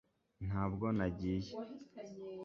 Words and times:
ntabwo 0.47 0.85
nagiye 0.99 1.51